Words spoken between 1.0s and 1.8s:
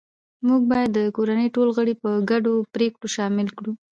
کورنۍ ټول